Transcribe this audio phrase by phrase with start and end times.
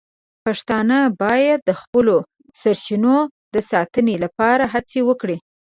[0.43, 2.15] پښتانه باید د خپلو
[2.61, 3.17] سرچینو
[3.53, 5.37] د ساتنې لپاره هڅې وکړي.